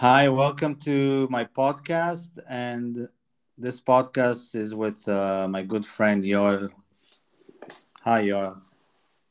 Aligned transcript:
Hi, 0.00 0.28
welcome 0.28 0.76
to 0.86 1.26
my 1.28 1.42
podcast. 1.42 2.38
And 2.48 3.08
this 3.56 3.80
podcast 3.80 4.54
is 4.54 4.72
with 4.72 5.08
uh, 5.08 5.48
my 5.50 5.62
good 5.62 5.84
friend 5.84 6.22
Yoel. 6.22 6.70
Hi, 8.02 8.22
Yoel. 8.22 8.60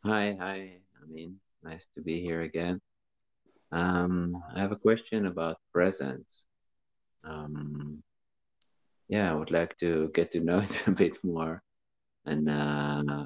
Hi, 0.03 0.35
hi. 0.37 0.73
I 1.01 1.07
mean, 1.07 1.39
nice 1.63 1.87
to 1.95 2.01
be 2.01 2.19
here 2.19 2.41
again. 2.41 2.81
Um, 3.71 4.43
I 4.53 4.59
have 4.59 4.73
a 4.73 4.75
question 4.75 5.27
about 5.27 5.55
presence. 5.71 6.47
Um, 7.23 8.03
yeah, 9.07 9.31
I 9.31 9.35
would 9.35 9.51
like 9.51 9.77
to 9.77 10.11
get 10.13 10.33
to 10.33 10.41
know 10.41 10.59
it 10.69 10.85
a 10.85 10.91
bit 10.91 11.17
more 11.23 11.63
and 12.25 12.49
uh, 12.49 13.25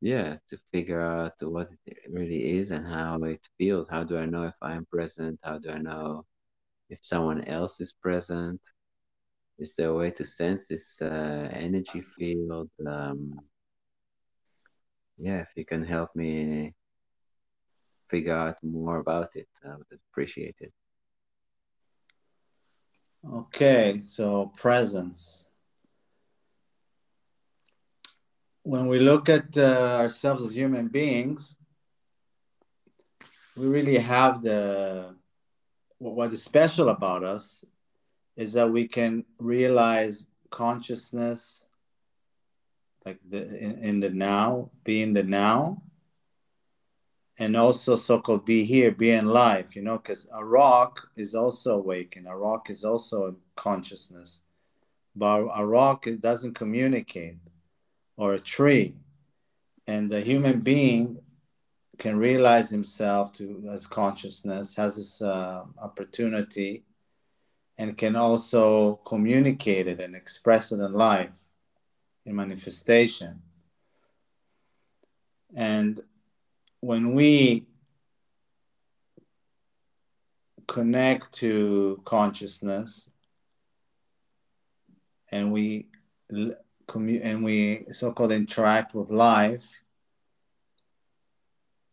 yeah, 0.00 0.38
to 0.48 0.58
figure 0.72 1.02
out 1.02 1.34
what 1.40 1.70
it 1.86 1.98
really 2.10 2.58
is 2.58 2.72
and 2.72 2.84
how 2.84 3.22
it 3.22 3.46
feels. 3.58 3.88
How 3.88 4.02
do 4.02 4.18
I 4.18 4.26
know 4.26 4.42
if 4.42 4.56
I'm 4.60 4.86
present? 4.86 5.38
How 5.44 5.58
do 5.58 5.70
I 5.70 5.78
know 5.78 6.26
if 6.88 6.98
someone 7.02 7.44
else 7.44 7.80
is 7.80 7.92
present? 7.92 8.60
Is 9.58 9.74
there 9.76 9.88
a 9.88 9.94
way 9.94 10.10
to 10.12 10.24
sense 10.24 10.68
this 10.68 11.00
uh, 11.02 11.48
energy 11.52 12.00
field? 12.00 12.70
Um, 12.86 13.40
yeah, 15.18 15.40
if 15.40 15.48
you 15.56 15.64
can 15.64 15.84
help 15.84 16.14
me 16.14 16.74
figure 18.08 18.36
out 18.36 18.56
more 18.62 18.98
about 18.98 19.30
it, 19.34 19.48
I 19.64 19.76
would 19.76 20.00
appreciate 20.10 20.56
it. 20.60 20.72
Okay, 23.28 24.00
so 24.00 24.52
presence. 24.56 25.46
When 28.62 28.86
we 28.86 29.00
look 29.00 29.28
at 29.28 29.56
uh, 29.56 29.98
ourselves 30.00 30.44
as 30.44 30.56
human 30.56 30.88
beings, 30.88 31.56
we 33.56 33.66
really 33.66 33.98
have 33.98 34.40
the 34.40 35.17
what 35.98 36.32
is 36.32 36.42
special 36.42 36.88
about 36.88 37.24
us 37.24 37.64
is 38.36 38.52
that 38.52 38.70
we 38.70 38.86
can 38.86 39.24
realize 39.38 40.26
consciousness 40.50 41.64
like 43.04 43.18
the 43.28 43.42
in, 43.58 43.78
in 43.78 44.00
the 44.00 44.10
now 44.10 44.70
be 44.84 45.02
in 45.02 45.12
the 45.12 45.22
now 45.22 45.82
and 47.38 47.56
also 47.56 47.96
so-called 47.96 48.44
be 48.44 48.64
here 48.64 48.90
be 48.90 49.10
in 49.10 49.26
life 49.26 49.76
you 49.76 49.82
know 49.82 49.98
because 49.98 50.26
a 50.34 50.44
rock 50.44 51.08
is 51.16 51.34
also 51.34 51.74
awakened 51.74 52.26
a 52.26 52.34
rock 52.34 52.70
is 52.70 52.84
also 52.84 53.36
consciousness. 53.58 54.40
But 55.14 55.48
a 55.54 55.66
rock 55.66 56.06
it 56.06 56.20
doesn't 56.20 56.54
communicate 56.54 57.36
or 58.16 58.34
a 58.34 58.38
tree. 58.38 58.94
And 59.86 60.10
the 60.10 60.20
human 60.20 60.60
being 60.60 61.18
can 61.98 62.16
realize 62.16 62.70
himself 62.70 63.32
to 63.32 63.64
as 63.70 63.86
consciousness 63.86 64.74
has 64.76 64.96
this 64.96 65.20
uh, 65.20 65.64
opportunity 65.82 66.84
and 67.76 67.96
can 67.96 68.16
also 68.16 68.96
communicate 69.04 69.86
it 69.86 70.00
and 70.00 70.14
express 70.14 70.72
it 70.72 70.80
in 70.80 70.92
life 70.92 71.48
in 72.24 72.34
manifestation. 72.34 73.42
And 75.56 76.00
when 76.80 77.14
we 77.14 77.66
connect 80.66 81.32
to 81.32 82.00
consciousness 82.04 83.08
and 85.32 85.52
we 85.52 85.86
and 86.30 87.42
we 87.42 87.84
so-called 87.90 88.32
interact 88.32 88.94
with 88.94 89.10
life 89.10 89.82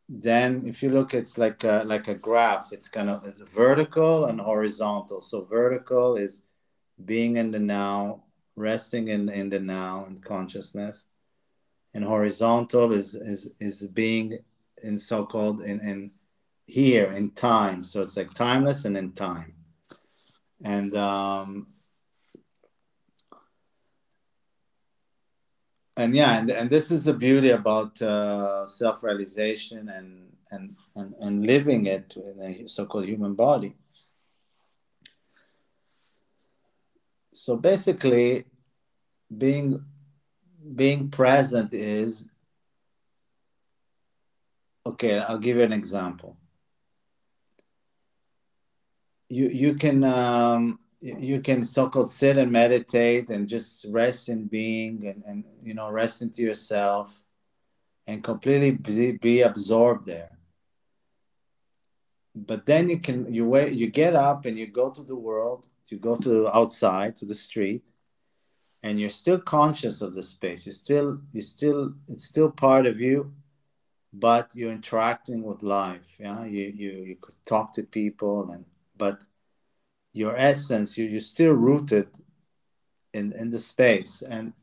then 0.07 0.63
if 0.65 0.83
you 0.83 0.89
look 0.89 1.13
it's 1.13 1.37
like 1.37 1.63
a, 1.63 1.83
like 1.85 2.07
a 2.07 2.15
graph. 2.15 2.69
It's 2.71 2.87
kind 2.87 3.09
of 3.09 3.23
it's 3.25 3.39
vertical 3.39 4.25
and 4.25 4.39
horizontal. 4.39 5.21
So 5.21 5.43
vertical 5.43 6.15
is 6.15 6.43
being 7.03 7.37
in 7.37 7.51
the 7.51 7.59
now 7.59 8.23
resting 8.55 9.09
in, 9.09 9.29
in 9.29 9.49
the 9.49 9.59
now 9.59 10.05
and 10.07 10.23
consciousness. 10.23 11.07
And 11.93 12.03
horizontal 12.03 12.91
is 12.91 13.15
is 13.15 13.49
is 13.59 13.87
being 13.87 14.39
in 14.83 14.97
so-called 14.97 15.61
in, 15.61 15.79
in 15.79 16.11
here 16.67 17.11
in 17.11 17.31
time. 17.31 17.83
So 17.83 18.01
it's 18.01 18.17
like 18.17 18.33
timeless 18.33 18.85
and 18.85 18.97
in 18.97 19.13
time. 19.13 19.55
And 20.63 20.95
um 20.95 21.67
and 25.97 26.13
yeah 26.13 26.37
and, 26.37 26.49
and 26.51 26.69
this 26.69 26.91
is 26.91 27.05
the 27.05 27.13
beauty 27.13 27.51
about 27.51 28.01
uh, 28.01 28.67
self-realization 28.67 29.89
and, 29.89 30.33
and 30.51 30.75
and 30.95 31.15
and 31.21 31.45
living 31.45 31.85
it 31.85 32.15
in 32.17 32.41
a 32.41 32.67
so-called 32.67 33.05
human 33.05 33.33
body. 33.33 33.75
So 37.33 37.55
basically 37.57 38.45
being 39.35 39.83
being 40.75 41.09
present 41.09 41.73
is 41.73 42.25
okay 44.85 45.19
i'll 45.19 45.37
give 45.37 45.57
you 45.57 45.63
an 45.63 45.73
example. 45.73 46.37
You 49.29 49.47
you 49.49 49.73
can 49.75 50.03
um, 50.03 50.79
you 51.05 51.39
can 51.39 51.63
so-called 51.63 52.09
sit 52.09 52.37
and 52.37 52.51
meditate 52.51 53.29
and 53.29 53.47
just 53.47 53.85
rest 53.89 54.29
in 54.29 54.47
being 54.47 55.05
and, 55.07 55.23
and 55.25 55.43
you 55.63 55.73
know 55.73 55.91
rest 55.91 56.21
into 56.21 56.41
yourself 56.41 57.25
and 58.07 58.23
completely 58.23 58.71
be, 58.71 59.11
be 59.13 59.41
absorbed 59.41 60.05
there. 60.05 60.31
But 62.35 62.65
then 62.65 62.89
you 62.89 62.99
can 62.99 63.31
you 63.33 63.47
wait 63.47 63.73
you 63.73 63.87
get 63.89 64.15
up 64.15 64.45
and 64.45 64.57
you 64.57 64.67
go 64.67 64.89
to 64.91 65.03
the 65.03 65.15
world 65.15 65.67
you 65.87 65.99
go 65.99 66.17
to 66.17 66.49
outside 66.55 67.15
to 67.17 67.25
the 67.25 67.35
street 67.35 67.83
and 68.81 68.99
you're 68.99 69.09
still 69.09 69.39
conscious 69.39 70.01
of 70.01 70.15
the 70.15 70.23
space. 70.23 70.65
You 70.65 70.71
still 70.71 71.19
you 71.31 71.41
still 71.41 71.93
it's 72.07 72.25
still 72.25 72.49
part 72.49 72.85
of 72.85 72.99
you 72.99 73.31
but 74.11 74.49
you're 74.53 74.71
interacting 74.71 75.43
with 75.43 75.61
life 75.61 76.17
yeah? 76.19 76.43
You 76.45 76.73
you, 76.75 76.91
you 77.09 77.15
could 77.21 77.35
talk 77.45 77.73
to 77.75 77.83
people 77.83 78.49
and 78.51 78.65
but 78.97 79.23
your 80.15 80.35
essence, 80.37 80.97
you, 80.97 81.05
you're 81.05 81.19
still 81.19 81.51
rooted 81.51 82.07
in, 83.13 83.33
in 83.33 83.49
the 83.49 83.57
space. 83.57 84.21
And 84.21 84.53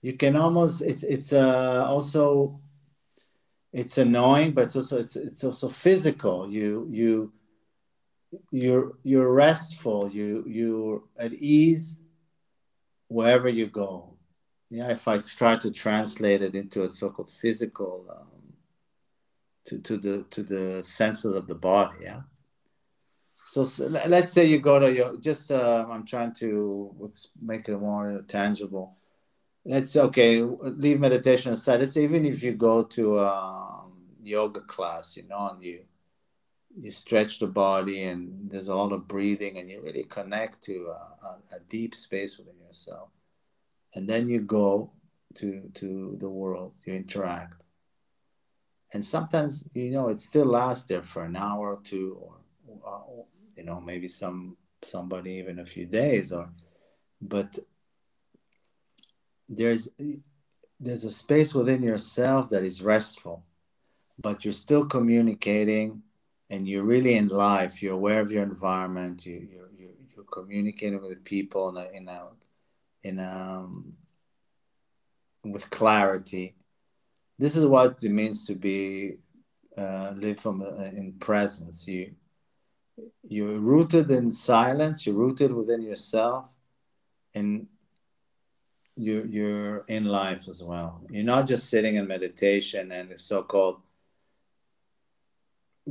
you 0.00 0.12
can 0.14 0.36
almost, 0.36 0.82
it's, 0.82 1.02
it's 1.02 1.32
uh, 1.32 1.84
also, 1.86 2.60
it's 3.72 3.98
annoying, 3.98 4.52
but 4.52 4.64
it's 4.64 4.76
also, 4.76 4.98
it's, 4.98 5.16
it's 5.16 5.42
also 5.42 5.68
physical. 5.68 6.48
You, 6.48 6.86
you, 6.90 7.32
you're, 8.52 8.92
you're 9.02 9.34
restful. 9.34 10.08
You, 10.08 10.44
you're 10.46 11.02
at 11.18 11.32
ease 11.34 11.98
wherever 13.08 13.48
you 13.48 13.66
go. 13.66 14.16
Yeah, 14.70 14.90
if 14.90 15.08
I 15.08 15.18
try 15.18 15.56
to 15.56 15.70
translate 15.72 16.40
it 16.40 16.54
into 16.54 16.84
a 16.84 16.90
so-called 16.90 17.30
physical, 17.30 18.06
um, 18.08 18.54
to, 19.64 19.78
to 19.78 19.96
the 19.96 20.24
to 20.30 20.42
the 20.42 20.82
senses 20.82 21.36
of 21.36 21.46
the 21.46 21.54
body, 21.54 21.98
yeah 22.02 22.22
so, 23.52 23.86
let's 23.86 24.32
say 24.32 24.46
you 24.46 24.58
go 24.60 24.78
to 24.80 24.90
your 24.90 25.16
just 25.18 25.50
uh, 25.50 25.84
i'm 25.90 26.06
trying 26.06 26.32
to 26.32 27.12
make 27.40 27.68
it 27.68 27.78
more 27.78 28.24
tangible. 28.26 28.94
Let's 29.64 29.94
okay 29.94 30.40
leave 30.40 30.98
meditation 30.98 31.52
aside. 31.52 31.80
Let's 31.80 31.92
say 31.92 32.04
even 32.04 32.24
if 32.24 32.42
you 32.42 32.52
go 32.52 32.82
to 32.82 33.18
a 33.18 33.82
um, 33.82 33.92
yoga 34.22 34.60
class 34.60 35.16
you 35.16 35.24
know 35.28 35.50
and 35.52 35.62
you 35.62 35.80
you 36.80 36.90
stretch 36.90 37.38
the 37.38 37.46
body 37.46 38.04
and 38.04 38.50
there's 38.50 38.68
a 38.68 38.74
lot 38.74 38.92
of 38.92 39.06
breathing 39.06 39.58
and 39.58 39.70
you 39.70 39.82
really 39.82 40.04
connect 40.04 40.62
to 40.62 40.86
a, 40.86 41.26
a, 41.26 41.56
a 41.56 41.60
deep 41.68 41.94
space 41.94 42.38
within 42.38 42.58
yourself 42.66 43.10
and 43.94 44.08
then 44.08 44.28
you 44.28 44.40
go 44.40 44.90
to 45.34 45.70
to 45.74 46.16
the 46.20 46.28
world 46.28 46.72
you 46.84 46.94
interact. 46.94 47.56
And 48.94 49.04
sometimes 49.04 49.64
you 49.74 49.90
know 49.90 50.08
it 50.08 50.20
still 50.20 50.46
lasts 50.46 50.84
there 50.84 51.02
for 51.02 51.24
an 51.24 51.36
hour 51.36 51.74
or 51.74 51.80
two 51.84 52.16
or, 52.20 52.34
or 52.82 53.26
you 53.56 53.64
know 53.64 53.80
maybe 53.80 54.08
some 54.08 54.56
somebody 54.82 55.32
even 55.32 55.58
a 55.58 55.66
few 55.66 55.86
days 55.86 56.32
or 56.32 56.50
but 57.20 57.58
there's 59.48 59.88
there's 60.80 61.04
a 61.04 61.10
space 61.10 61.54
within 61.54 61.82
yourself 61.82 62.48
that 62.50 62.64
is 62.64 62.82
restful 62.82 63.44
but 64.18 64.44
you're 64.44 64.52
still 64.52 64.84
communicating 64.86 66.02
and 66.52 66.68
you're 66.68 66.84
really 66.84 67.14
in 67.14 67.28
life. 67.28 67.82
You're 67.82 67.94
aware 67.94 68.20
of 68.20 68.30
your 68.30 68.42
environment. 68.42 69.24
You, 69.24 69.48
you're, 69.50 69.70
you're, 69.78 70.24
communicating 70.30 71.02
with 71.02 71.24
people 71.24 71.68
in 71.70 71.76
a, 71.76 71.96
in 71.96 72.08
a, 72.08 72.28
in 73.02 73.18
a, 73.18 73.58
um, 73.58 73.94
with 75.44 75.68
clarity. 75.68 76.54
This 77.38 77.56
is 77.56 77.66
what 77.66 78.02
it 78.02 78.10
means 78.10 78.46
to 78.46 78.54
be 78.54 79.16
uh, 79.76 80.12
live 80.16 80.40
from 80.40 80.62
uh, 80.62 80.84
in 80.84 81.14
presence. 81.20 81.86
You 81.86 82.14
you're 83.22 83.58
rooted 83.58 84.10
in 84.10 84.30
silence 84.30 85.06
you're 85.06 85.14
rooted 85.14 85.52
within 85.52 85.82
yourself 85.82 86.46
and 87.34 87.66
you're, 88.96 89.24
you're 89.26 89.84
in 89.88 90.04
life 90.04 90.48
as 90.48 90.62
well. 90.62 91.02
You're 91.10 91.24
not 91.24 91.46
just 91.46 91.68
sitting 91.68 91.96
in 91.96 92.06
meditation 92.06 92.92
and 92.92 93.18
so-called 93.18 93.80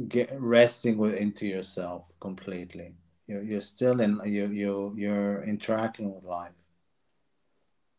get 0.07 0.31
resting 0.39 1.03
into 1.15 1.47
yourself 1.47 2.13
completely. 2.19 2.93
You're, 3.27 3.43
you're 3.43 3.61
still 3.61 3.99
in 3.99 4.19
you 4.25 4.47
you 4.47 4.93
you're 4.95 5.43
interacting 5.43 6.13
with 6.13 6.23
life. 6.23 6.53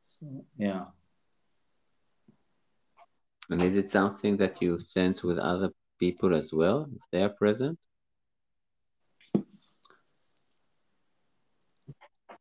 So 0.04 0.44
yeah. 0.56 0.86
And 3.50 3.62
is 3.62 3.76
it 3.76 3.90
something 3.90 4.36
that 4.38 4.62
you 4.62 4.80
sense 4.80 5.22
with 5.22 5.38
other 5.38 5.70
people 5.98 6.34
as 6.34 6.52
well 6.52 6.88
if 6.94 7.02
they 7.10 7.22
are 7.22 7.28
present 7.28 7.78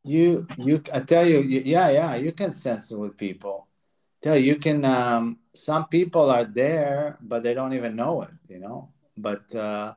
you 0.04 0.46
you 0.58 0.82
i 0.92 1.00
tell 1.00 1.26
you, 1.26 1.40
you 1.40 1.62
yeah 1.64 1.90
yeah 1.90 2.14
you 2.16 2.32
can 2.32 2.50
sense 2.50 2.90
it 2.92 2.98
with 2.98 3.16
people. 3.16 3.68
Tell 4.20 4.36
you, 4.36 4.54
you 4.54 4.56
can 4.56 4.84
um 4.84 5.38
some 5.54 5.86
people 5.88 6.30
are 6.30 6.44
there 6.44 7.18
but 7.20 7.42
they 7.42 7.54
don't 7.54 7.72
even 7.72 7.96
know 7.96 8.22
it 8.22 8.34
you 8.48 8.58
know? 8.58 8.90
But 9.16 9.54
uh 9.54 9.94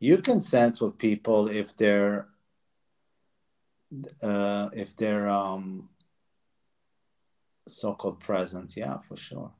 you 0.00 0.18
can 0.18 0.40
sense 0.40 0.80
with 0.80 0.98
people 0.98 1.48
if 1.48 1.76
they're 1.76 2.28
uh, 4.22 4.68
if 4.74 4.94
they're 4.96 5.28
um, 5.28 5.88
so-called 7.66 8.20
present. 8.20 8.76
Yeah 8.76 8.98
for 8.98 9.16
sure 9.16 9.52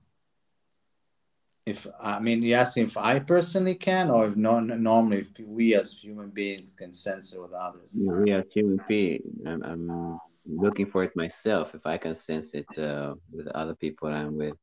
if 1.68 1.86
i 2.00 2.18
mean 2.18 2.42
you 2.42 2.54
ask 2.54 2.76
if 2.78 2.96
i 2.96 3.18
personally 3.18 3.74
can 3.74 4.10
or 4.10 4.26
if 4.26 4.36
no, 4.36 4.60
normally 4.60 5.18
if 5.18 5.28
we 5.40 5.74
as 5.74 5.92
human 5.92 6.30
beings 6.30 6.74
can 6.74 6.92
sense 6.92 7.34
it 7.34 7.40
with 7.40 7.52
others. 7.52 7.98
We 8.00 8.32
as 8.32 8.44
human 8.52 8.80
beings 8.88 9.22
I'm, 9.46 9.62
I'm, 9.62 10.18
looking 10.50 10.86
for 10.86 11.04
it 11.04 11.14
myself 11.14 11.74
if 11.74 11.84
i 11.84 11.98
can 11.98 12.14
sense 12.14 12.54
it 12.54 12.78
uh, 12.78 13.14
with 13.30 13.46
other 13.48 13.74
people 13.74 14.08
i'm 14.08 14.36
with. 14.38 14.54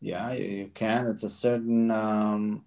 Yeah 0.00 0.32
you 0.32 0.70
can 0.74 1.06
it's 1.08 1.24
a 1.24 1.30
certain 1.30 1.90
um, 1.90 2.64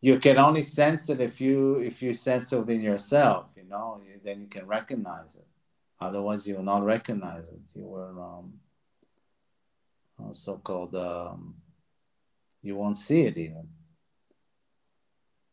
you 0.00 0.18
can 0.18 0.38
only 0.38 0.62
sense 0.62 1.08
it 1.08 1.20
if 1.20 1.40
you 1.40 1.78
if 1.78 2.02
you 2.02 2.12
sense 2.12 2.52
it 2.52 2.58
within 2.58 2.82
yourself 2.82 3.52
you 3.56 3.64
know 3.64 4.00
you, 4.06 4.20
then 4.22 4.40
you 4.42 4.48
can 4.48 4.66
recognize 4.66 5.36
it. 5.36 5.46
Otherwise 6.00 6.46
you 6.46 6.56
will 6.56 6.62
not 6.62 6.84
recognize 6.84 7.48
it. 7.48 7.60
You 7.74 7.86
will 7.86 8.20
um, 8.22 8.60
so-called 10.32 10.94
um, 10.94 11.54
you 12.62 12.76
won't 12.76 12.96
see 12.96 13.22
it 13.22 13.38
even. 13.38 13.68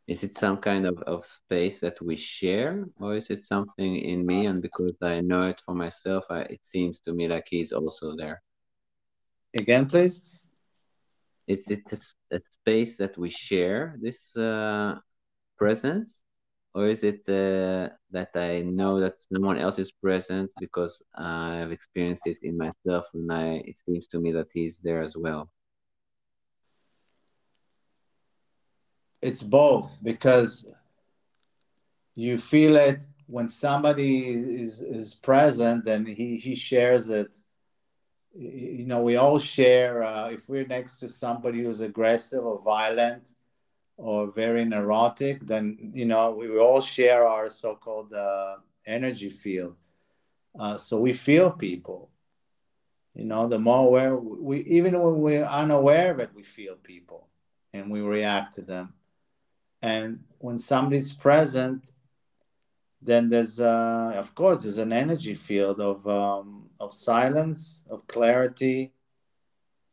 Is 0.08 0.24
it 0.24 0.36
some 0.36 0.58
kind 0.58 0.86
of, 0.86 1.02
of 1.04 1.26
space 1.26 1.80
that 1.80 2.02
we 2.02 2.16
share 2.16 2.86
or 3.00 3.16
is 3.16 3.30
it 3.30 3.46
something 3.46 3.98
in 3.98 4.26
me? 4.26 4.48
And 4.48 4.62
because 4.62 4.96
i 5.02 5.22
know 5.22 5.44
it 5.44 5.62
for 5.66 5.76
myself 5.76 6.26
I, 6.30 6.42
it 6.42 6.62
seems 6.64 7.00
to 7.02 7.14
me 7.14 7.28
like 7.28 7.48
he's 7.50 7.72
also 7.72 8.16
there. 8.18 8.42
Again 9.56 9.86
please? 9.86 10.22
Is 11.48 11.70
it 11.70 11.84
a, 11.92 12.36
a 12.36 12.40
space 12.50 12.98
that 12.98 13.18
we 13.18 13.30
share 13.30 13.98
this 14.02 14.36
uh, 14.36 14.96
presence 15.58 16.24
or 16.76 16.88
is 16.88 17.04
it 17.04 17.22
uh, 17.30 17.90
that 18.12 18.32
i 18.36 18.62
know 18.62 19.00
that 19.00 19.16
someone 19.32 19.58
else 19.58 19.78
is 19.80 19.92
present 19.92 20.50
because 20.60 21.02
i've 21.18 21.72
experienced 21.72 22.26
it 22.28 22.38
in 22.42 22.58
myself 22.58 23.06
and 23.14 23.32
i 23.32 23.62
it 23.66 23.78
seems 23.86 24.08
to 24.08 24.20
me 24.20 24.32
that 24.32 24.48
he's 24.54 24.78
there 24.80 25.02
as 25.02 25.16
well? 25.16 25.50
It's 29.22 29.42
both 29.42 30.04
because 30.04 30.66
you 32.14 32.38
feel 32.38 32.76
it 32.76 33.06
when 33.28 33.48
somebody 33.48 34.28
is 34.28 34.82
is 34.82 35.16
present 35.16 35.88
and 35.88 36.08
he 36.08 36.38
he 36.38 36.56
shares 36.56 37.10
it. 37.10 37.32
You 38.36 38.86
know, 38.88 39.02
we 39.02 39.16
all 39.16 39.38
share, 39.38 40.04
uh, 40.04 40.30
if 40.30 40.50
we're 40.50 40.66
next 40.66 41.00
to 41.00 41.08
somebody 41.08 41.64
who's 41.64 41.82
aggressive 41.82 42.44
or 42.44 42.60
violent 42.62 43.32
or 43.98 44.32
very 44.32 44.66
neurotic, 44.66 45.46
then, 45.46 45.92
you 45.94 46.06
know, 46.06 46.32
we, 46.32 46.50
we 46.50 46.60
all 46.60 46.82
share 46.82 47.26
our 47.26 47.50
so 47.50 47.76
called 47.76 48.14
uh, 48.14 48.56
energy 48.86 49.30
field. 49.30 49.76
Uh, 50.58 50.78
so 50.78 50.98
we 51.00 51.14
feel 51.14 51.52
people. 51.52 52.10
You 53.14 53.26
know, 53.26 53.48
the 53.48 53.60
more 53.60 53.88
aware 53.88 54.16
we, 54.16 54.62
even 54.62 55.00
when 55.00 55.22
we're 55.22 55.46
unaware 55.46 56.12
of 56.12 56.20
it, 56.20 56.32
we 56.34 56.44
feel 56.44 56.76
people 56.76 57.28
and 57.72 57.92
we 57.92 58.02
react 58.02 58.54
to 58.56 58.62
them. 58.62 58.94
And 59.82 60.24
when 60.40 60.58
somebody's 60.58 61.14
present, 61.14 61.92
then 63.04 63.30
there's 63.30 63.60
uh, 63.60 64.14
of 64.16 64.34
course 64.34 64.64
there's 64.64 64.78
an 64.78 64.94
energy 64.94 65.34
field 65.34 65.80
of 65.80 66.08
um, 66.08 66.70
of 66.80 66.94
silence 66.94 67.84
of 67.90 68.08
clarity 68.08 68.94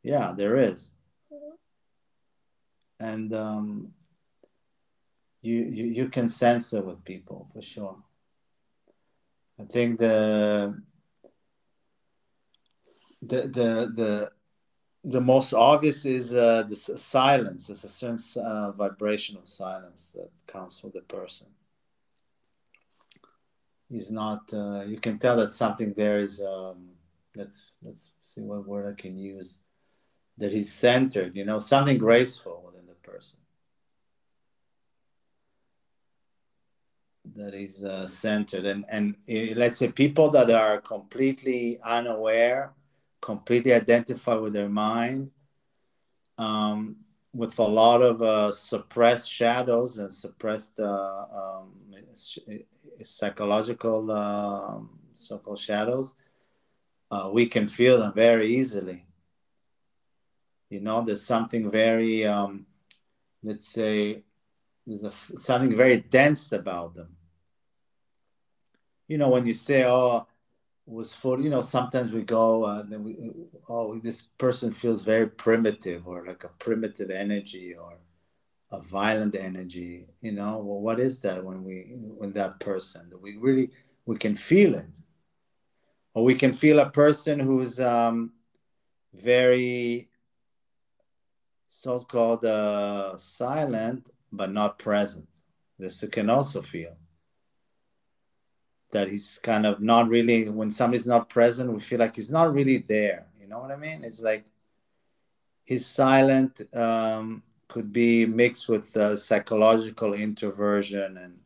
yeah 0.03 0.33
there 0.37 0.57
is 0.57 0.95
and 3.01 3.35
um, 3.35 3.93
you, 5.43 5.57
you 5.65 5.85
you 5.87 6.09
can 6.09 6.29
sense 6.29 6.73
it 6.73 6.85
with 6.85 7.05
people 7.05 7.49
for 7.53 7.63
sure 7.63 7.97
i 9.59 9.65
think 9.65 9.99
the 9.99 10.81
the 13.23 13.43
the 13.43 13.93
the 13.95 14.31
the 15.03 15.21
most 15.21 15.55
obvious 15.55 16.05
is 16.05 16.35
uh, 16.35 16.63
the 16.63 16.77
silence. 16.77 17.69
There's 17.69 17.85
a 17.85 17.89
certain 17.89 18.19
uh, 18.45 18.73
vibration 18.73 19.39
of 19.39 19.49
silence 19.49 20.13
that 20.15 20.29
comes 20.47 20.79
from 20.79 20.91
the 20.91 21.01
person 21.01 21.47
he's 23.91 24.11
not 24.11 24.53
uh, 24.55 24.83
you 24.87 24.99
can 24.99 25.19
tell 25.19 25.37
that 25.37 25.49
something 25.49 25.93
there 25.93 26.19
is 26.19 26.41
um, 26.41 26.91
let's 27.35 27.73
let's 27.83 28.13
see 28.21 28.41
what 28.41 28.67
word 28.67 28.91
i 28.91 29.01
can 29.01 29.17
use 29.17 29.59
that 30.39 30.53
he's 30.53 30.73
centered 30.73 31.37
you 31.37 31.45
know 31.45 31.59
something 31.59 31.99
graceful 31.99 32.63
within 32.65 32.87
person 33.03 33.41
that 37.37 37.55
is 37.55 37.85
uh, 37.85 38.07
centered 38.07 38.65
and 38.67 38.85
and 38.91 39.15
let's 39.57 39.79
say 39.79 39.91
people 39.91 40.31
that 40.31 40.51
are 40.51 40.81
completely 40.81 41.79
unaware 41.85 42.73
completely 43.21 43.73
identified 43.73 44.41
with 44.41 44.53
their 44.53 44.69
mind 44.69 45.31
um, 46.39 46.97
with 47.35 47.59
a 47.59 47.63
lot 47.65 48.03
of 48.03 48.23
uh, 48.23 48.51
suppressed 48.51 49.31
shadows 49.31 49.99
and 49.99 50.13
suppressed 50.13 50.81
uh, 50.81 51.27
um, 51.33 51.73
psychological 53.03 54.11
um, 54.11 54.91
so-called 55.13 55.59
shadows, 55.59 56.15
uh, 57.11 57.31
we 57.33 57.47
can 57.47 57.67
feel 57.67 57.99
them 57.99 58.13
very 58.15 58.49
easily. 58.49 59.07
You 60.71 60.81
know, 60.81 61.03
there's 61.03 61.23
something 61.25 61.71
very, 61.71 62.25
um, 62.27 62.67
let's 63.43 63.69
say, 63.69 64.23
there's 64.87 65.05
a, 65.05 65.11
something 65.11 65.77
very 65.77 65.99
dense 65.99 66.53
about 66.53 66.95
them. 66.95 67.17
You 69.09 69.19
know, 69.19 69.29
when 69.29 69.47
you 69.47 69.55
say, 69.55 69.85
"Oh, 69.85 70.27
was 70.87 71.15
for," 71.15 71.41
you 71.41 71.51
know, 71.51 71.61
sometimes 71.61 72.13
we 72.13 72.23
go 72.23 72.65
uh, 72.65 72.81
and 72.81 72.93
then 72.93 73.05
we, 73.05 73.17
oh, 73.69 73.99
this 73.99 74.23
person 74.39 74.73
feels 74.73 75.05
very 75.05 75.27
primitive 75.29 76.07
or 76.07 76.25
like 76.27 76.45
a 76.45 76.49
primitive 76.49 77.11
energy 77.11 77.75
or 77.75 77.99
a 78.73 78.81
violent 78.81 79.35
energy 79.35 80.07
you 80.21 80.33
know 80.33 80.59
well 80.59 80.81
what 80.81 81.01
is 81.01 81.19
that 81.21 81.45
when 81.45 81.65
we 81.65 81.93
when 82.19 82.33
that 82.33 82.59
person 82.61 83.11
we 83.21 83.37
really 83.37 83.71
we 84.07 84.17
can 84.17 84.35
feel 84.35 84.75
it 84.75 85.01
or 86.15 86.25
we 86.25 86.35
can 86.35 86.53
feel 86.53 86.79
a 86.81 86.91
person 86.91 87.39
who's 87.39 87.81
um, 87.81 88.33
very 89.15 90.09
so-called 91.71 92.45
uh, 92.45 93.17
silent 93.17 94.11
but 94.33 94.53
not 94.53 94.79
present. 94.79 95.29
This 95.79 96.03
you 96.03 96.09
can 96.09 96.29
also 96.29 96.63
feel. 96.63 96.97
That 98.91 99.09
he's 99.09 99.39
kind 99.39 99.65
of 99.65 99.81
not 99.81 100.09
really 100.09 100.49
when 100.49 100.73
somebody's 100.73 101.07
not 101.07 101.31
present 101.31 101.73
we 101.73 101.79
feel 101.79 102.01
like 102.01 102.17
he's 102.17 102.31
not 102.31 102.53
really 102.53 102.79
there. 102.79 103.29
You 103.41 103.47
know 103.47 103.61
what 103.61 103.71
i 103.71 103.77
mean? 103.77 104.03
It's 104.03 104.21
like 104.21 104.45
he's 105.65 105.87
silent 105.87 106.61
um, 106.75 107.45
could 107.69 107.93
be 107.93 108.27
mixed 108.27 108.69
with 108.69 108.97
uh, 108.97 109.17
psychological 109.17 110.15
introversion 110.15 111.17
and 111.19 111.39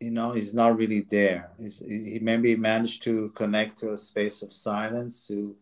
you 0.00 0.10
know 0.10 0.32
he's 0.32 0.52
not 0.52 0.76
really 0.76 1.02
there. 1.02 1.50
He's, 1.60 1.78
he 1.78 2.18
maybe 2.20 2.56
managed 2.56 3.04
to 3.04 3.28
connect 3.36 3.78
to 3.78 3.92
a 3.92 3.96
space 3.96 4.42
of 4.42 4.52
silence 4.52 5.28
to 5.28 5.56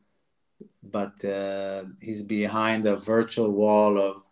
but 0.82 1.25
uh, 1.25 1.84
he's 2.00 2.23
behind 2.23 2.87
a 2.87 2.96
virtual 2.96 3.50
wall 3.50 3.99
of 3.99 4.23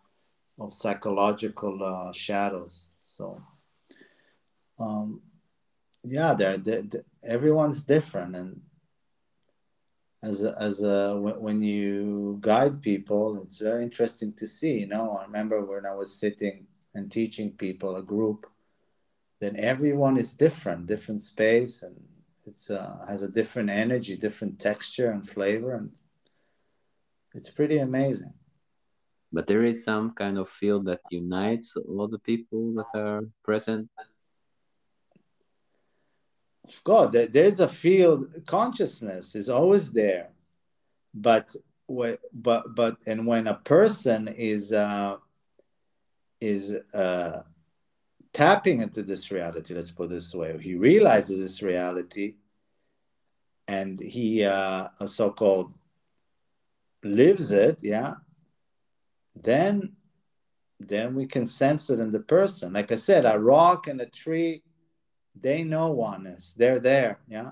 of 0.59 0.71
psychological 0.71 1.83
uh, 1.83 2.11
shadows. 2.13 2.87
So 3.01 3.41
um, 4.79 5.21
yeah 6.03 6.33
they're, 6.33 6.57
everyone's 7.27 7.83
different. 7.83 8.35
And 8.35 8.61
as 10.23 10.43
a, 10.43 10.55
as 10.59 10.81
a 10.83 11.17
when 11.17 11.61
you 11.61 12.37
guide 12.39 12.81
people 12.81 13.41
it's 13.43 13.59
very 13.59 13.83
interesting 13.83 14.33
to 14.33 14.47
see 14.47 14.79
you 14.79 14.87
know? 14.87 15.17
I 15.19 15.25
remember 15.25 15.63
when 15.65 15.85
i 15.85 15.93
was 15.93 16.17
sitting 16.17 16.65
and 16.95 17.11
teaching 17.11 17.51
people 17.51 17.97
a 17.97 18.01
group 18.01 18.47
then 19.41 19.55
everyone 19.57 20.17
is 20.17 20.33
different 20.33 20.87
different 20.87 21.21
space 21.21 21.83
and 21.83 21.95
it's 22.45 22.69
uh, 22.69 23.05
has 23.07 23.21
a 23.23 23.31
different 23.31 23.69
energy 23.69 24.15
different 24.15 24.59
texture 24.59 25.11
and 25.11 25.27
flavor 25.27 25.75
and 25.75 25.91
it's 27.33 27.49
pretty 27.49 27.79
amazing 27.79 28.33
but 29.33 29.47
there 29.47 29.63
is 29.63 29.83
some 29.83 30.11
kind 30.11 30.37
of 30.37 30.47
field 30.47 30.85
that 30.85 31.01
unites 31.09 31.75
all 31.75 32.07
the 32.07 32.19
people 32.19 32.75
that 32.75 32.85
are 32.95 33.25
present. 33.43 33.89
Of 36.63 36.83
course, 36.83 37.11
there 37.11 37.43
is 37.43 37.59
a 37.59 37.67
field. 37.67 38.27
Consciousness 38.45 39.35
is 39.35 39.49
always 39.49 39.91
there, 39.91 40.29
but 41.13 41.55
but 41.89 42.75
but 42.75 42.97
and 43.07 43.25
when 43.27 43.47
a 43.47 43.55
person 43.55 44.27
is 44.27 44.71
uh, 44.71 45.17
is 46.39 46.71
uh, 46.93 47.41
tapping 48.31 48.81
into 48.81 49.01
this 49.01 49.31
reality, 49.31 49.73
let's 49.73 49.91
put 49.91 50.11
this 50.11 50.33
way, 50.33 50.57
he 50.61 50.75
realizes 50.75 51.41
this 51.41 51.61
reality, 51.61 52.35
and 53.67 53.99
he 53.99 54.45
uh, 54.45 54.87
a 55.01 55.07
so-called 55.07 55.73
lives 57.03 57.51
it, 57.51 57.79
yeah, 57.81 58.15
then 59.35 59.93
then 60.79 61.15
we 61.15 61.25
can 61.25 61.45
sense 61.45 61.89
it 61.89 61.99
in 61.99 62.11
the 62.11 62.19
person. 62.19 62.73
Like 62.73 62.91
I 62.91 62.95
said, 62.95 63.25
a 63.25 63.39
rock 63.39 63.87
and 63.87 64.01
a 64.01 64.05
tree, 64.05 64.63
they 65.39 65.63
know 65.63 65.91
oneness. 65.91 66.53
They're 66.57 66.79
there, 66.79 67.19
yeah. 67.27 67.51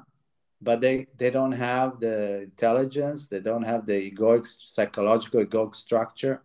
But 0.62 0.82
they, 0.82 1.08
they 1.18 1.32
don't 1.32 1.54
have 1.54 2.00
the 2.00 2.44
intelligence, 2.44 3.28
they 3.28 3.40
don't 3.40 3.64
have 3.64 3.86
the 3.86 4.12
egoic, 4.12 4.46
psychological 4.46 5.46
egoic 5.46 5.76
structure 5.76 6.44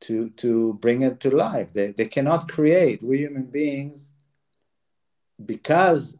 to, 0.00 0.30
to 0.30 0.74
bring 0.74 1.02
it 1.02 1.20
to 1.20 1.30
life. 1.30 1.72
They, 1.72 1.92
they 1.92 2.06
cannot 2.06 2.50
create. 2.50 3.02
We 3.02 3.18
human 3.18 3.46
beings, 3.46 4.12
because 5.44 6.16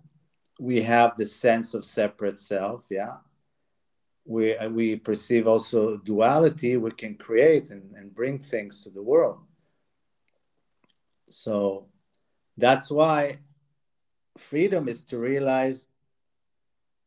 we 0.60 0.82
have 0.82 1.16
the 1.16 1.26
sense 1.26 1.74
of 1.74 1.84
separate 1.84 2.38
self, 2.38 2.84
yeah, 2.90 3.16
we, 4.24 4.56
uh, 4.56 4.68
we 4.68 4.96
perceive 4.96 5.46
also 5.46 5.98
duality, 5.98 6.76
we 6.76 6.90
can 6.92 7.14
create 7.16 7.70
and, 7.70 7.94
and 7.96 8.14
bring 8.14 8.38
things 8.38 8.82
to 8.84 8.90
the 8.90 9.02
world. 9.02 9.40
So 11.28 11.86
that's 12.56 12.90
why 12.90 13.38
freedom 14.38 14.88
is 14.88 15.02
to 15.04 15.18
realize 15.18 15.88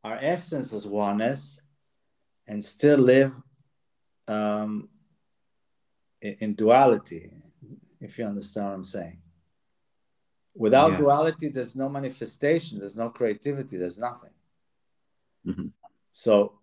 our 0.04 0.18
essence 0.22 0.74
as 0.74 0.86
oneness 0.86 1.58
and 2.48 2.64
still 2.64 3.00
live 3.00 3.34
um, 4.28 4.90
in, 6.22 6.36
in, 6.40 6.54
duality, 6.54 7.32
if 8.02 8.18
you 8.18 8.26
understand 8.26 8.68
what 8.68 8.76
I'm 8.76 8.84
saying. 8.84 9.20
Without 10.56 10.92
yeah. 10.92 10.98
duality, 10.98 11.48
there's 11.50 11.76
no 11.76 11.90
manifestation, 11.90 12.80
there's 12.80 12.96
no 12.96 13.10
creativity, 13.10 13.78
there's 13.78 14.00
nothing. 14.00 14.32
Mm-hmm. 15.46 15.68
So 16.12 16.60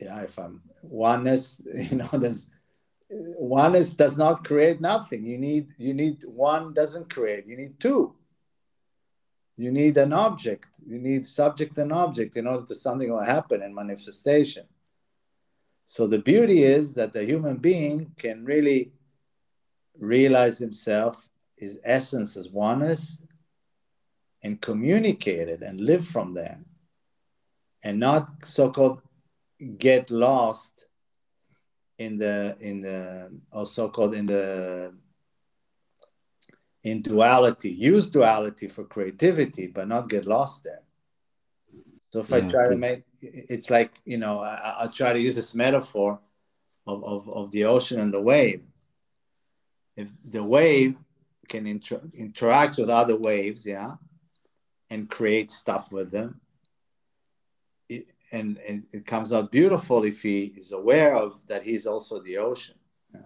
yeah, 0.00 0.22
if 0.22 0.38
I'm 0.38 0.62
oneness, 0.82 1.60
you 1.90 1.96
know, 1.96 2.10
there's 2.12 2.48
oneness 3.10 3.94
does 3.94 4.16
not 4.16 4.44
create 4.44 4.80
nothing. 4.80 5.24
You 5.24 5.38
need 5.38 5.72
you 5.78 5.94
need 5.94 6.24
one 6.24 6.72
doesn't 6.72 7.12
create. 7.12 7.46
You 7.46 7.56
need 7.56 7.80
two. 7.80 8.14
You 9.56 9.72
need 9.72 9.96
an 9.96 10.12
object. 10.12 10.68
You 10.86 10.98
need 10.98 11.26
subject 11.26 11.78
and 11.78 11.92
object 11.92 12.36
in 12.36 12.46
order 12.46 12.64
to 12.66 12.74
something 12.74 13.10
will 13.10 13.24
happen 13.24 13.62
in 13.62 13.74
manifestation. 13.74 14.66
So 15.84 16.06
the 16.06 16.18
beauty 16.18 16.62
is 16.62 16.94
that 16.94 17.12
the 17.12 17.24
human 17.24 17.56
being 17.56 18.12
can 18.18 18.44
really 18.44 18.92
realize 19.98 20.58
himself, 20.58 21.28
his 21.56 21.80
essence 21.82 22.36
as 22.36 22.48
oneness, 22.50 23.18
and 24.42 24.60
communicate 24.60 25.48
it 25.48 25.62
and 25.62 25.80
live 25.80 26.06
from 26.06 26.34
there, 26.34 26.60
and 27.82 27.98
not 27.98 28.44
so-called 28.44 29.02
get 29.58 30.10
lost 30.10 30.86
in 31.98 32.16
the 32.16 32.56
in 32.60 32.80
the 32.80 33.30
also 33.52 33.88
called 33.88 34.14
in 34.14 34.26
the 34.26 34.94
in 36.84 37.02
duality 37.02 37.70
use 37.70 38.08
duality 38.08 38.68
for 38.68 38.84
creativity 38.84 39.66
but 39.66 39.88
not 39.88 40.08
get 40.08 40.24
lost 40.24 40.64
there 40.64 40.82
so 42.10 42.20
if 42.20 42.30
yeah. 42.30 42.36
i 42.36 42.40
mm, 42.40 42.50
try 42.50 42.68
to 42.68 42.76
make 42.76 43.02
it's 43.20 43.68
like 43.68 44.00
you 44.04 44.16
know 44.16 44.38
I, 44.38 44.76
will 44.82 44.90
try 44.90 45.12
to 45.12 45.20
use 45.20 45.34
this 45.34 45.54
metaphor 45.54 46.20
of, 46.86 47.04
of, 47.04 47.28
of 47.28 47.50
the 47.50 47.64
ocean 47.64 47.98
and 47.98 48.14
the 48.14 48.22
wave 48.22 48.62
if 49.96 50.12
the 50.24 50.44
wave 50.44 50.96
can 51.48 51.66
inter- 51.66 52.08
interact 52.14 52.78
with 52.78 52.90
other 52.90 53.16
waves 53.16 53.66
yeah 53.66 53.94
and 54.88 55.10
create 55.10 55.50
stuff 55.50 55.90
with 55.90 56.12
them 56.12 56.40
and, 58.32 58.58
and 58.68 58.86
it 58.92 59.06
comes 59.06 59.32
out 59.32 59.50
beautiful 59.50 60.04
if 60.04 60.22
he 60.22 60.52
is 60.56 60.72
aware 60.72 61.16
of 61.16 61.46
that 61.46 61.62
he's 61.62 61.86
also 61.86 62.20
the 62.20 62.38
ocean. 62.38 62.74
Yeah. 63.12 63.22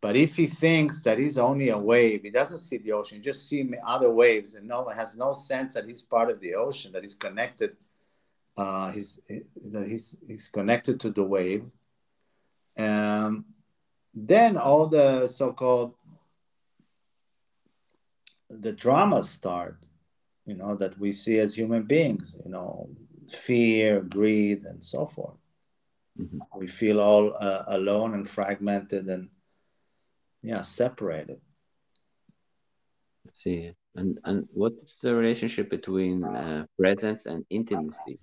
But 0.00 0.16
if 0.16 0.36
he 0.36 0.46
thinks 0.46 1.02
that 1.02 1.18
he's 1.18 1.38
only 1.38 1.70
a 1.70 1.78
wave, 1.78 2.22
he 2.22 2.30
doesn't 2.30 2.58
see 2.58 2.78
the 2.78 2.92
ocean, 2.92 3.22
just 3.22 3.48
see 3.48 3.68
other 3.86 4.10
waves, 4.10 4.54
and 4.54 4.68
no 4.68 4.88
has 4.88 5.16
no 5.16 5.32
sense 5.32 5.74
that 5.74 5.86
he's 5.86 6.02
part 6.02 6.30
of 6.30 6.40
the 6.40 6.54
ocean, 6.54 6.92
that 6.92 7.02
he's 7.02 7.14
connected, 7.14 7.76
uh, 8.56 8.90
he's 8.92 9.20
that 9.64 9.86
he's 9.88 10.18
he's 10.26 10.48
connected 10.48 11.00
to 11.00 11.10
the 11.10 11.24
wave. 11.24 11.64
Um, 12.78 13.46
then 14.14 14.56
all 14.56 14.86
the 14.86 15.28
so-called 15.28 15.94
the 18.48 18.72
dramas 18.72 19.28
start, 19.28 19.86
you 20.46 20.54
know, 20.54 20.74
that 20.76 20.98
we 20.98 21.12
see 21.12 21.38
as 21.38 21.54
human 21.54 21.82
beings, 21.82 22.36
you 22.44 22.50
know, 22.50 22.88
fear, 23.30 24.00
greed, 24.00 24.62
and 24.64 24.82
so 24.82 25.06
forth. 25.06 25.36
Mm-hmm. 26.18 26.38
We 26.58 26.66
feel 26.66 27.00
all 27.00 27.34
uh, 27.38 27.64
alone 27.68 28.14
and 28.14 28.28
fragmented 28.28 29.06
and 29.06 29.28
yeah, 30.42 30.62
separated. 30.62 31.40
Let's 33.24 33.42
see. 33.42 33.72
And 33.94 34.18
and 34.24 34.48
what's 34.52 35.00
the 35.00 35.14
relationship 35.14 35.70
between 35.70 36.24
uh, 36.24 36.66
presence 36.78 37.26
and 37.26 37.44
intimacy? 37.50 38.18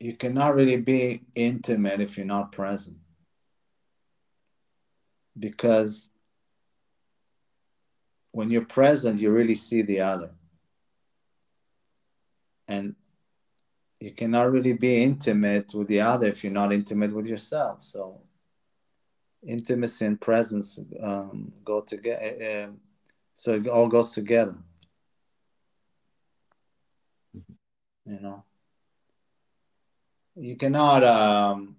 You 0.00 0.16
cannot 0.16 0.54
really 0.54 0.76
be 0.76 1.22
intimate 1.34 2.00
if 2.00 2.18
you're 2.18 2.26
not 2.26 2.52
present 2.52 2.98
because 5.38 6.08
when 8.32 8.50
you're 8.50 8.64
present, 8.64 9.20
you 9.20 9.30
really 9.30 9.54
see 9.54 9.82
the 9.82 10.00
other. 10.00 10.30
And 12.66 12.94
you 14.00 14.12
cannot 14.12 14.50
really 14.50 14.72
be 14.72 15.02
intimate 15.02 15.72
with 15.74 15.88
the 15.88 16.00
other 16.00 16.26
if 16.26 16.42
you're 16.42 16.52
not 16.52 16.72
intimate 16.72 17.14
with 17.14 17.26
yourself. 17.26 17.84
So, 17.84 18.20
intimacy 19.46 20.06
and 20.06 20.20
presence 20.20 20.80
um, 21.00 21.52
go 21.64 21.80
together. 21.80 22.20
Uh, 22.20 22.44
eh, 22.44 22.66
so, 23.34 23.54
it 23.54 23.66
all 23.68 23.88
goes 23.88 24.12
together. 24.12 24.56
You 28.06 28.20
know, 28.20 28.44
you 30.36 30.56
cannot 30.56 31.04
um, 31.04 31.76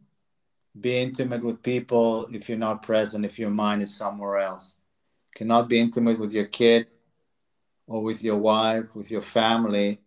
be 0.79 0.97
intimate 0.97 1.43
with 1.43 1.63
people 1.63 2.27
if 2.31 2.49
you're 2.49 2.57
not 2.57 2.83
present, 2.83 3.25
if 3.25 3.39
your 3.39 3.49
mind 3.49 3.81
is 3.81 3.95
somewhere 3.95 4.37
else. 4.39 4.77
Cannot 5.35 5.69
be 5.69 5.79
intimate 5.79 6.19
with 6.19 6.31
your 6.31 6.45
kid 6.45 6.87
or 7.87 8.01
with 8.01 8.23
your 8.23 8.37
wife, 8.37 8.95
with 8.95 9.11
your 9.11 9.21
family, 9.21 9.99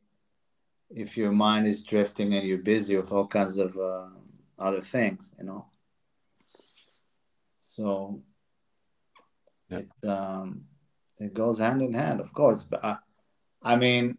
if 0.91 1.17
your 1.17 1.33
mind 1.33 1.67
is 1.67 1.83
drifting 1.83 2.35
and 2.35 2.47
you're 2.47 2.59
busy 2.59 2.97
with 2.97 3.13
all 3.13 3.27
kinds 3.27 3.59
of 3.59 3.77
uh, 3.77 4.09
other 4.59 4.81
things, 4.81 5.35
you 5.39 5.45
know. 5.45 5.67
So 7.61 8.23
yeah. 9.71 9.79
it's 9.79 9.95
um, 10.07 10.65
it 11.19 11.35
goes 11.35 11.59
hand 11.59 11.83
in 11.83 11.93
hand, 11.93 12.21
of 12.21 12.33
course. 12.33 12.63
But 12.63 12.85
I, 12.85 12.97
I 13.63 13.77
mean, 13.77 14.19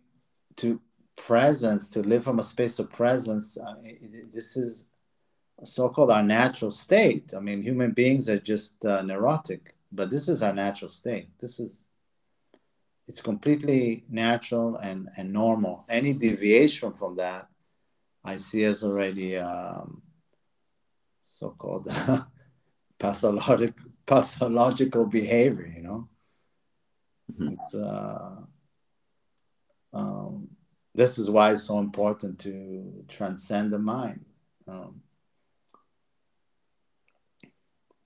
to 0.57 0.79
presence, 1.15 1.89
to 1.89 2.01
live 2.01 2.23
from 2.23 2.39
a 2.39 2.43
space 2.43 2.79
of 2.79 2.89
presence, 2.91 3.57
I 3.57 3.73
mean, 3.81 4.29
this 4.33 4.55
is 4.55 4.85
so-called 5.63 6.11
our 6.11 6.23
natural 6.23 6.71
state. 6.71 7.33
I 7.35 7.39
mean, 7.39 7.61
human 7.61 7.91
beings 7.91 8.29
are 8.29 8.39
just 8.39 8.85
uh, 8.85 9.01
neurotic, 9.01 9.75
but 9.91 10.09
this 10.09 10.29
is 10.29 10.41
our 10.41 10.53
natural 10.53 10.89
state. 10.89 11.27
This 11.39 11.59
is 11.59 11.85
it's 13.07 13.21
completely 13.21 14.03
natural 14.07 14.75
and, 14.77 15.09
and 15.17 15.33
normal. 15.33 15.83
Any 15.89 16.13
deviation 16.13 16.93
from 16.93 17.15
that, 17.15 17.47
I 18.23 18.37
see 18.37 18.63
as 18.65 18.83
already 18.83 19.35
um, 19.35 20.03
so-called 21.21 21.87
pathologic 22.99 23.73
pathological 24.05 25.07
behavior. 25.07 25.73
You 25.75 25.81
know, 25.81 26.09
mm-hmm. 27.33 27.53
it's 27.53 27.73
uh, 27.73 28.35
um, 29.93 30.49
this 30.93 31.17
is 31.17 31.29
why 31.31 31.53
it's 31.53 31.63
so 31.63 31.79
important 31.79 32.37
to 32.41 33.05
transcend 33.07 33.73
the 33.73 33.79
mind. 33.79 34.25
Um, 34.67 35.01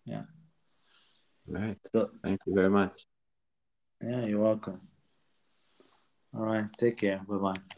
yeah. 0.06 0.24
All 1.50 1.62
right. 1.62 1.78
So, 1.92 2.10
Thank 2.24 2.40
you 2.46 2.54
very 2.54 2.70
much. 2.70 2.94
Yeah, 4.02 4.26
you're 4.26 4.40
welcome. 4.40 4.80
All 6.36 6.46
right. 6.46 6.66
Take 6.78 6.98
care. 6.98 7.22
Bye 7.28 7.38
bye. 7.38 7.78